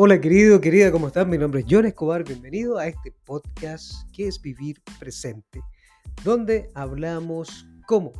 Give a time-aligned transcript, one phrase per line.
[0.00, 1.26] Hola querido, querida, ¿cómo estás?
[1.26, 5.60] Mi nombre es John Escobar, bienvenido a este podcast que es Vivir Presente,
[6.22, 8.12] donde hablamos cómo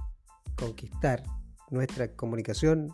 [0.56, 1.22] conquistar
[1.70, 2.88] nuestra comunicación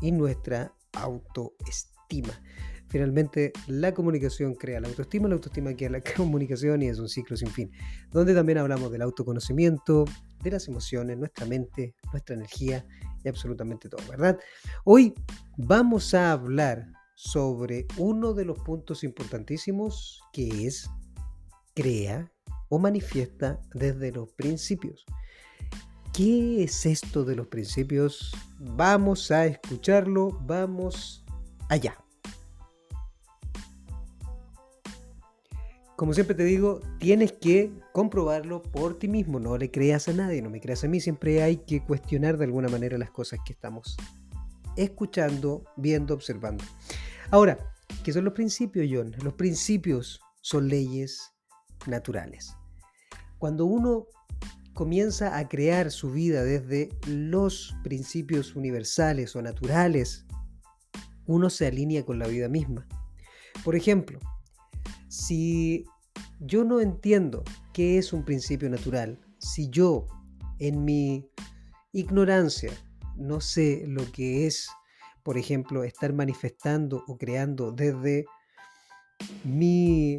[0.00, 2.40] y nuestra autoestima.
[2.86, 7.36] Finalmente, la comunicación crea la autoestima, la autoestima crea la comunicación y es un ciclo
[7.36, 7.72] sin fin,
[8.12, 10.04] donde también hablamos del autoconocimiento,
[10.44, 12.86] de las emociones, nuestra mente, nuestra energía
[13.24, 14.38] y absolutamente todo, ¿verdad?
[14.84, 15.12] Hoy
[15.56, 16.86] vamos a hablar
[17.22, 20.90] sobre uno de los puntos importantísimos que es
[21.72, 22.32] crea
[22.68, 25.06] o manifiesta desde los principios.
[26.12, 28.32] ¿Qué es esto de los principios?
[28.58, 31.24] Vamos a escucharlo, vamos
[31.68, 31.96] allá.
[35.94, 40.42] Como siempre te digo, tienes que comprobarlo por ti mismo, no le creas a nadie,
[40.42, 43.52] no me creas a mí, siempre hay que cuestionar de alguna manera las cosas que
[43.52, 43.96] estamos
[44.76, 46.64] escuchando, viendo, observando.
[47.32, 47.56] Ahora,
[48.04, 49.10] ¿qué son los principios, John?
[49.24, 51.32] Los principios son leyes
[51.86, 52.54] naturales.
[53.38, 54.06] Cuando uno
[54.74, 60.26] comienza a crear su vida desde los principios universales o naturales,
[61.24, 62.86] uno se alinea con la vida misma.
[63.64, 64.18] Por ejemplo,
[65.08, 65.86] si
[66.38, 70.04] yo no entiendo qué es un principio natural, si yo
[70.58, 71.30] en mi
[71.92, 72.72] ignorancia
[73.16, 74.68] no sé lo que es
[75.22, 78.24] por ejemplo, estar manifestando o creando desde
[79.44, 80.18] mi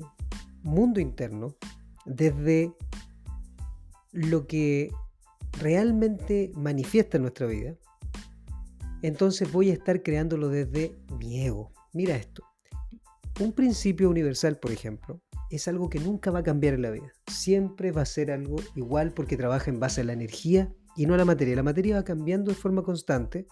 [0.61, 1.55] mundo interno,
[2.05, 2.73] desde
[4.11, 4.91] lo que
[5.59, 7.75] realmente manifiesta en nuestra vida,
[9.01, 11.71] entonces voy a estar creándolo desde mi ego.
[11.91, 12.43] Mira esto.
[13.39, 17.11] Un principio universal, por ejemplo, es algo que nunca va a cambiar en la vida.
[17.27, 21.15] Siempre va a ser algo igual porque trabaja en base a la energía y no
[21.15, 21.55] a la materia.
[21.55, 23.47] La materia va cambiando de forma constante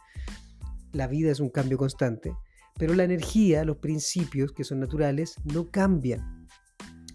[0.94, 2.34] la vida es un cambio constante,
[2.78, 6.48] pero la energía, los principios que son naturales, no cambian.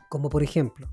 [0.09, 0.89] Como por ejemplo,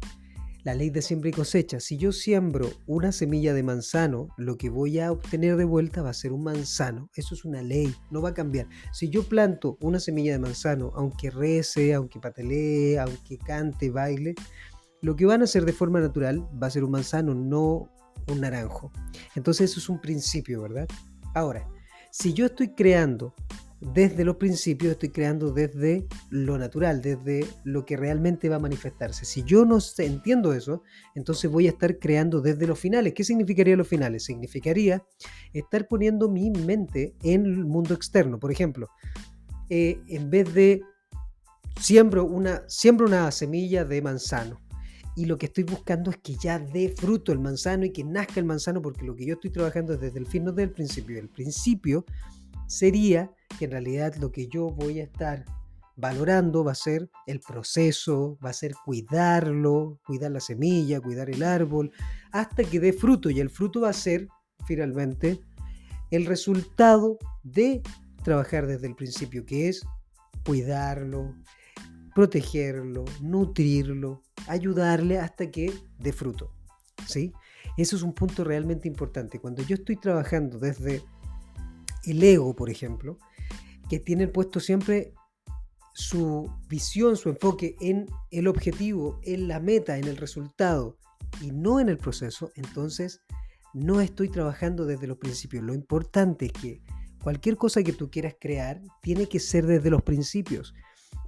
[0.64, 1.80] la ley de siembra y cosecha.
[1.80, 6.10] Si yo siembro una semilla de manzano, lo que voy a obtener de vuelta va
[6.10, 7.10] a ser un manzano.
[7.16, 8.68] Eso es una ley, no va a cambiar.
[8.94, 14.36] Si yo planto una semilla de manzano, aunque rece, aunque patelee, aunque cante, baile,
[15.02, 17.90] lo que van a hacer de forma natural va a ser un manzano, no
[18.30, 18.92] un naranjo.
[19.36, 20.88] Entonces eso es un principio, ¿verdad?
[21.36, 21.68] Ahora,
[22.14, 23.34] si yo estoy creando
[23.82, 29.26] desde los principios, estoy creando desde lo natural, desde lo que realmente va a manifestarse.
[29.26, 30.84] Si yo no entiendo eso,
[31.16, 33.14] entonces voy a estar creando desde los finales.
[33.16, 34.26] ¿Qué significaría los finales?
[34.26, 35.04] Significaría
[35.54, 38.40] estar poniendo mi mente en el mundo externo.
[38.40, 38.90] Por ejemplo,
[39.72, 40.84] eh, en vez de
[41.82, 44.63] siembro una, siembro una semilla de manzano
[45.16, 48.40] y lo que estoy buscando es que ya dé fruto el manzano y que nazca
[48.40, 50.72] el manzano, porque lo que yo estoy trabajando es desde el fin, no desde el
[50.72, 51.20] principio.
[51.20, 52.06] El principio
[52.68, 55.46] sería que en realidad lo que yo voy a estar
[55.96, 61.44] valorando va a ser el proceso, va a ser cuidarlo, cuidar la semilla, cuidar el
[61.44, 61.92] árbol,
[62.32, 63.30] hasta que dé fruto.
[63.30, 64.28] Y el fruto va a ser
[64.66, 65.40] finalmente
[66.10, 67.82] el resultado de
[68.24, 69.86] trabajar desde el principio, que es
[70.46, 71.36] cuidarlo,
[72.16, 76.54] protegerlo, nutrirlo, ayudarle hasta que dé fruto.
[77.08, 77.34] ¿sí?
[77.78, 79.40] Eso es un punto realmente importante.
[79.40, 81.04] Cuando yo estoy trabajando desde
[82.06, 83.18] el ego, por ejemplo,
[83.90, 85.14] que tiene puesto siempre
[85.94, 90.98] su visión, su enfoque en el objetivo, en la meta, en el resultado
[91.42, 93.22] y no en el proceso, entonces
[93.74, 95.64] no estoy trabajando desde los principios.
[95.64, 96.82] Lo importante es que
[97.22, 100.74] cualquier cosa que tú quieras crear tiene que ser desde los principios.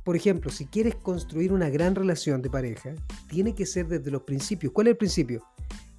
[0.05, 2.93] Por ejemplo, si quieres construir una gran relación de pareja,
[3.27, 4.71] tiene que ser desde los principios.
[4.71, 5.43] ¿Cuál es el principio?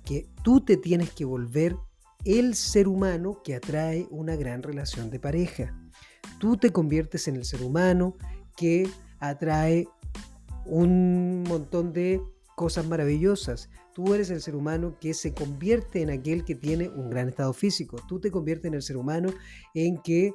[0.04, 1.76] Que tú te tienes que volver
[2.24, 5.76] el ser humano que atrae una gran relación de pareja.
[6.38, 8.16] Tú te conviertes en el ser humano
[8.56, 9.88] que atrae
[10.64, 12.22] un montón de
[12.54, 13.70] cosas maravillosas.
[13.92, 17.52] Tú eres el ser humano que se convierte en aquel que tiene un gran estado
[17.52, 17.96] físico.
[18.06, 19.30] Tú te conviertes en el ser humano
[19.74, 20.32] en que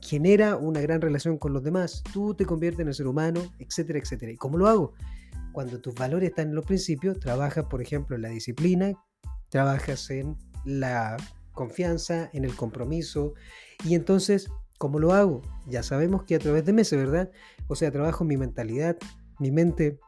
[0.00, 2.02] genera una gran relación con los demás.
[2.12, 4.32] Tú te conviertes en ser humano, etcétera, etcétera.
[4.32, 4.92] ¿Y cómo lo hago?
[5.52, 8.92] Cuando tus valores están en los principios, trabajas, por ejemplo, en la disciplina,
[9.50, 11.16] trabajas en la
[11.52, 13.34] confianza, en el compromiso.
[13.84, 15.42] Y entonces, ¿cómo lo hago?
[15.68, 17.30] Ya sabemos que a través de meses, ¿verdad?
[17.68, 18.96] O sea, trabajo mi mentalidad,
[19.38, 19.98] mi mente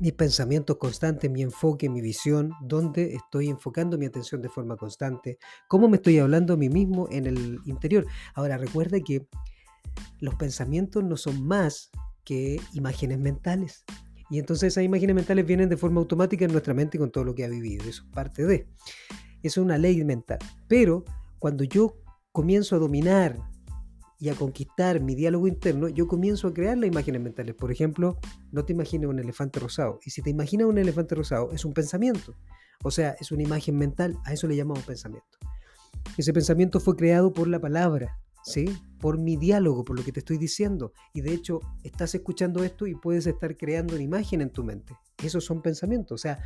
[0.00, 5.38] mis pensamientos constantes, mi enfoque, mi visión, dónde estoy enfocando mi atención de forma constante,
[5.68, 8.06] cómo me estoy hablando a mí mismo en el interior.
[8.34, 9.26] Ahora, recuerda que
[10.20, 11.90] los pensamientos no son más
[12.24, 13.84] que imágenes mentales.
[14.30, 17.34] Y entonces esas imágenes mentales vienen de forma automática en nuestra mente con todo lo
[17.34, 17.84] que ha vivido.
[17.84, 18.66] Eso es parte de.
[19.42, 20.38] Eso es una ley mental.
[20.66, 21.04] Pero
[21.38, 21.98] cuando yo
[22.32, 23.38] comienzo a dominar
[24.18, 27.54] y a conquistar mi diálogo interno, yo comienzo a crear las imágenes mentales.
[27.54, 28.18] Por ejemplo,
[28.52, 29.98] no te imagines un elefante rosado.
[30.04, 32.34] Y si te imaginas un elefante rosado, es un pensamiento.
[32.82, 34.16] O sea, es una imagen mental.
[34.24, 35.38] A eso le llamamos pensamiento.
[36.16, 38.66] Ese pensamiento fue creado por la palabra, ¿sí?
[39.00, 40.92] Por mi diálogo, por lo que te estoy diciendo.
[41.12, 44.94] Y de hecho, estás escuchando esto y puedes estar creando una imagen en tu mente.
[45.22, 46.20] Esos son pensamientos.
[46.20, 46.40] O sea,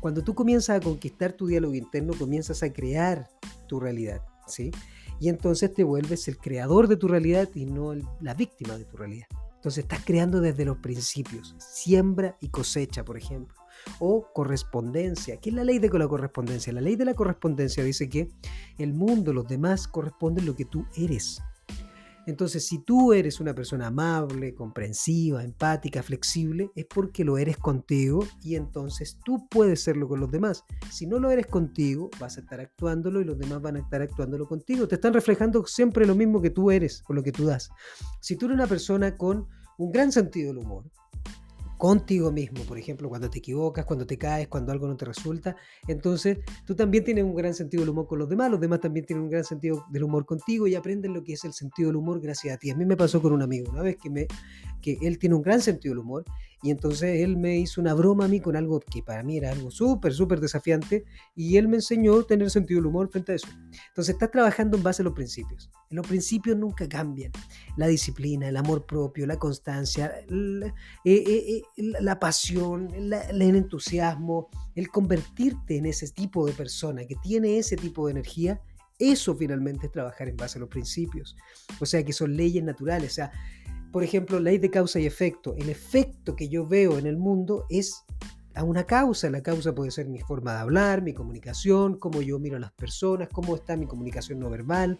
[0.00, 3.28] cuando tú comienzas a conquistar tu diálogo interno, comienzas a crear
[3.66, 4.70] tu realidad, ¿sí?
[5.20, 8.96] Y entonces te vuelves el creador de tu realidad y no la víctima de tu
[8.96, 9.26] realidad.
[9.56, 13.56] Entonces estás creando desde los principios, siembra y cosecha, por ejemplo,
[13.98, 15.38] o correspondencia.
[15.38, 16.72] ¿Qué es la ley de la correspondencia?
[16.72, 18.28] La ley de la correspondencia dice que
[18.78, 21.42] el mundo, los demás corresponden lo que tú eres.
[22.26, 28.26] Entonces, si tú eres una persona amable, comprensiva, empática, flexible, es porque lo eres contigo
[28.42, 30.64] y entonces tú puedes serlo con los demás.
[30.90, 34.02] Si no lo eres contigo, vas a estar actuándolo y los demás van a estar
[34.02, 34.88] actuándolo contigo.
[34.88, 37.70] Te están reflejando siempre lo mismo que tú eres o lo que tú das.
[38.20, 39.46] Si tú eres una persona con
[39.78, 40.90] un gran sentido del humor,
[41.76, 45.56] contigo mismo, por ejemplo, cuando te equivocas, cuando te caes, cuando algo no te resulta.
[45.86, 49.06] Entonces, tú también tienes un gran sentido del humor con los demás, los demás también
[49.06, 51.96] tienen un gran sentido del humor contigo y aprenden lo que es el sentido del
[51.96, 52.70] humor gracias a ti.
[52.70, 54.26] A mí me pasó con un amigo una vez que, me,
[54.86, 56.24] que él tiene un gran sentido del humor
[56.62, 59.50] y entonces él me hizo una broma a mí con algo que para mí era
[59.50, 61.04] algo súper, súper desafiante
[61.34, 63.48] y él me enseñó a tener sentido del humor frente a eso.
[63.88, 65.70] Entonces estás trabajando en base a los principios.
[65.90, 67.32] Los principios nunca cambian.
[67.76, 70.72] La disciplina, el amor propio, la constancia, la, eh,
[71.04, 77.76] eh, eh, pasión, el entusiasmo, el convertirte en ese tipo de persona que tiene ese
[77.76, 78.60] tipo de energía
[78.98, 81.36] eso finalmente es trabajar en base a los principios.
[81.80, 83.12] O sea, que son leyes naturales.
[83.12, 83.32] O sea,
[83.96, 85.54] por ejemplo, ley de causa y efecto.
[85.56, 88.04] El efecto que yo veo en el mundo es
[88.56, 89.30] a una causa.
[89.30, 92.72] La causa puede ser mi forma de hablar, mi comunicación, cómo yo miro a las
[92.72, 94.98] personas, cómo está mi comunicación no verbal.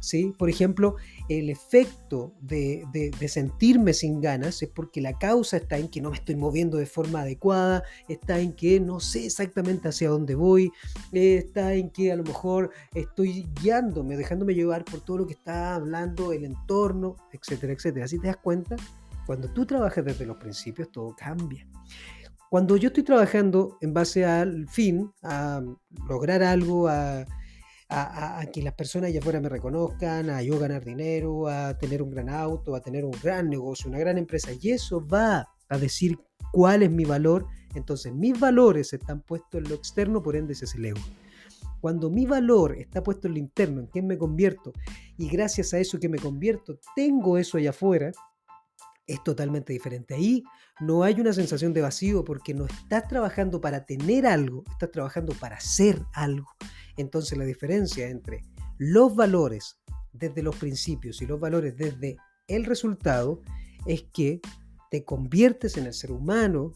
[0.00, 0.32] ¿sí?
[0.38, 0.96] Por ejemplo,
[1.28, 2.84] el efecto de,
[3.28, 6.86] sentirme sin ganas es porque la causa está en que no me estoy moviendo de
[6.86, 10.72] forma adecuada, está en que no sé exactamente hacia dónde voy,
[11.12, 15.74] está en que a lo mejor estoy guiándome, dejándome llevar por todo lo que está
[15.74, 18.06] hablando el entorno, etcétera, etcétera.
[18.06, 18.76] Así te das cuenta,
[19.26, 21.66] cuando tú trabajas desde los principios, todo cambia.
[22.50, 25.60] Cuando yo estoy trabajando en base al fin, a
[26.08, 27.24] lograr algo, a,
[28.52, 32.28] que las personas allá afuera me reconozcan, a yo ganar dinero, a tener un gran
[32.28, 36.18] auto, a tener un gran negocio, una gran empresa, y eso va a decir
[36.52, 40.64] cuál es mi valor, entonces mis valores están puestos en lo externo, por ende ese
[40.66, 40.94] es el.
[41.80, 44.72] Cuando mi valor está puesto en lo interno, en quién me convierto,
[45.18, 48.12] y gracias a eso que me convierto, tengo eso allá afuera,
[49.06, 50.14] es totalmente diferente.
[50.14, 50.42] Ahí
[50.80, 55.34] no hay una sensación de vacío porque no estás trabajando para tener algo, estás trabajando
[55.34, 56.48] para ser algo.
[56.96, 58.42] Entonces la diferencia entre
[58.78, 59.78] los valores
[60.12, 62.16] desde los principios y los valores desde
[62.46, 63.42] el resultado
[63.86, 64.40] es que
[64.90, 66.72] te conviertes en el ser humano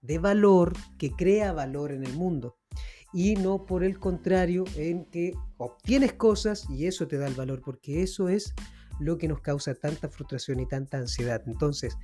[0.00, 2.56] de valor que crea valor en el mundo
[3.12, 7.62] y no por el contrario en que obtienes cosas y eso te da el valor
[7.64, 8.54] porque eso es
[9.00, 11.42] lo que nos causa tanta frustración y tanta ansiedad.
[11.46, 11.96] Entonces,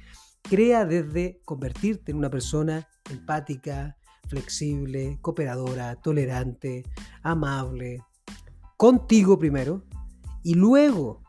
[0.43, 3.97] crea desde convertirte en una persona empática,
[4.29, 6.85] flexible, cooperadora, tolerante,
[7.23, 8.03] amable,
[8.77, 9.85] contigo primero
[10.43, 11.23] y luego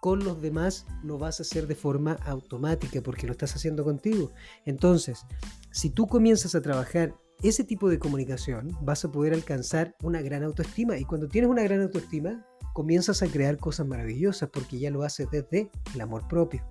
[0.00, 4.32] con los demás lo vas a hacer de forma automática porque lo estás haciendo contigo.
[4.64, 5.24] Entonces,
[5.70, 10.42] si tú comienzas a trabajar ese tipo de comunicación, vas a poder alcanzar una gran
[10.42, 15.02] autoestima y cuando tienes una gran autoestima, comienzas a crear cosas maravillosas porque ya lo
[15.02, 16.64] haces desde el amor propio.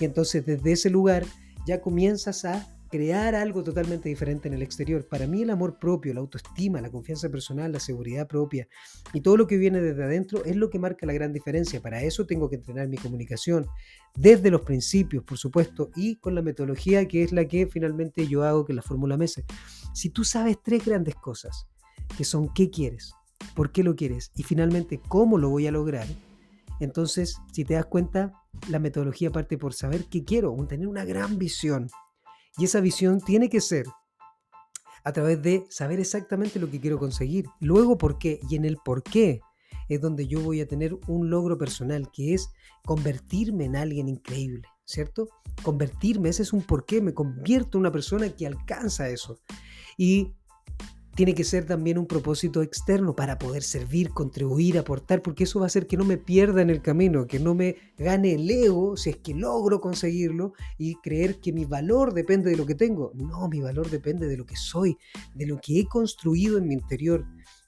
[0.00, 1.24] Y entonces desde ese lugar
[1.66, 5.06] ya comienzas a crear algo totalmente diferente en el exterior.
[5.06, 8.66] Para mí el amor propio, la autoestima, la confianza personal, la seguridad propia
[9.12, 11.80] y todo lo que viene desde adentro es lo que marca la gran diferencia.
[11.80, 13.66] Para eso tengo que entrenar mi comunicación
[14.16, 18.42] desde los principios, por supuesto, y con la metodología que es la que finalmente yo
[18.42, 19.44] hago, que la fórmula MESE.
[19.92, 21.68] Si tú sabes tres grandes cosas,
[22.16, 23.12] que son qué quieres,
[23.54, 26.06] por qué lo quieres y finalmente cómo lo voy a lograr,
[26.80, 28.32] entonces, si te das cuenta,
[28.68, 31.88] la metodología parte por saber qué quiero, tener una gran visión.
[32.56, 33.86] Y esa visión tiene que ser
[35.04, 37.46] a través de saber exactamente lo que quiero conseguir.
[37.60, 38.40] Luego, por qué.
[38.48, 39.40] Y en el por qué
[39.88, 42.50] es donde yo voy a tener un logro personal, que es
[42.84, 45.28] convertirme en alguien increíble, ¿cierto?
[45.62, 49.40] Convertirme, ese es un por qué, me convierto en una persona que alcanza eso.
[49.96, 50.34] Y
[51.18, 55.64] tiene que ser también un propósito externo para poder servir, contribuir, aportar, porque eso va
[55.64, 58.96] a hacer que no me pierda en el camino, que no me gane el ego
[58.96, 63.10] si es que logro conseguirlo y creer que mi valor depende de lo que tengo.
[63.16, 64.96] No, mi valor depende de lo que soy,
[65.34, 67.26] de lo que he construido en mi interior.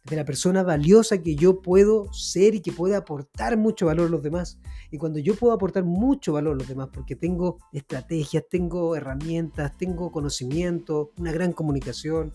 [0.08, 4.10] de la persona valiosa que yo puedo ser y que puede aportar mucho valor a
[4.10, 4.58] los demás.
[4.90, 9.76] Y cuando yo puedo aportar mucho valor a los demás, porque tengo estrategias, tengo herramientas,
[9.76, 12.32] tengo conocimiento, una gran comunicación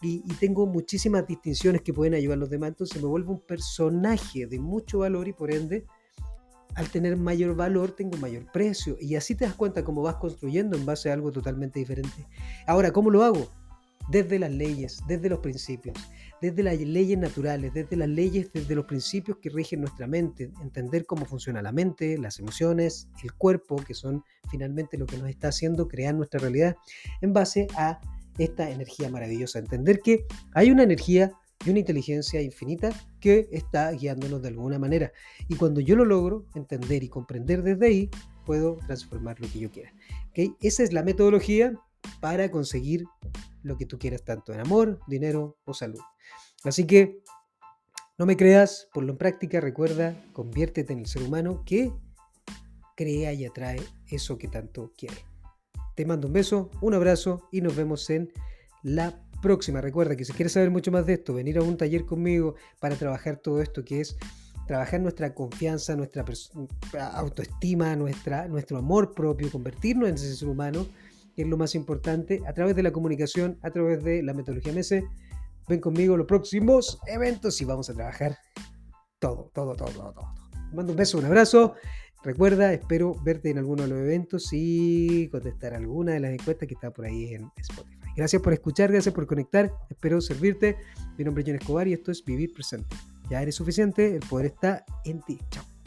[0.00, 4.46] y, tengo muchísimas distinciones que pueden ayudar a los demás, entonces me vuelvo un personaje
[4.46, 5.84] de mucho valor y por ende,
[6.74, 8.96] al tener mayor valor, tengo mayor precio.
[9.00, 12.26] Y así te das cuenta cómo vas construyendo en base a algo totalmente diferente.
[12.66, 13.48] Ahora, ¿cómo lo hago?
[14.08, 15.96] Desde las leyes, desde los principios
[16.40, 21.04] desde las leyes naturales, desde las leyes, desde los principios que rigen nuestra mente, entender
[21.04, 25.48] cómo funciona la mente, las emociones, el cuerpo, que son finalmente lo que nos está
[25.48, 26.76] haciendo crear nuestra realidad,
[27.20, 28.00] en base a
[28.38, 29.58] esta energía maravillosa.
[29.58, 31.32] Entender que hay una energía
[31.64, 32.90] y una inteligencia infinita
[33.20, 35.12] que está guiándonos de alguna manera.
[35.48, 38.10] Y cuando yo lo logro entender y comprender desde ahí,
[38.46, 39.92] puedo transformar lo que yo quiera.
[40.30, 40.54] ¿Okay?
[40.60, 41.72] Esa es la metodología
[42.20, 43.04] para conseguir
[43.62, 46.00] lo que tú quieras, tanto en amor, dinero o salud.
[46.64, 47.20] Así que
[48.18, 51.92] no me creas, ponlo en práctica, recuerda, conviértete en el ser humano que
[52.96, 55.24] crea y atrae eso que tanto quiere.
[55.98, 58.32] Te mando un beso, un abrazo y nos vemos en
[58.84, 59.80] la próxima.
[59.80, 62.94] Recuerda que si quieres saber mucho más de esto, venir a un taller conmigo para
[62.94, 64.16] trabajar todo esto que es
[64.68, 66.24] trabajar nuestra confianza, nuestra
[67.14, 70.86] autoestima, nuestra, nuestro amor propio, convertirnos en ese ser humano,
[71.34, 74.72] que es lo más importante, a través de la comunicación, a través de la metodología
[74.72, 75.02] MS
[75.68, 78.38] Ven conmigo los próximos eventos y vamos a trabajar
[79.18, 80.34] todo, todo, todo, todo, todo.
[80.72, 81.74] mando un beso, un abrazo.
[82.22, 86.74] Recuerda, espero verte en alguno de los eventos y contestar alguna de las encuestas que
[86.74, 87.98] está por ahí en Spotify.
[88.16, 89.72] Gracias por escuchar, gracias por conectar.
[89.88, 90.76] Espero servirte.
[91.16, 92.96] Mi nombre es John Escobar y esto es Vivir Presente.
[93.30, 95.38] Ya eres suficiente, el poder está en ti.
[95.50, 95.77] Chao.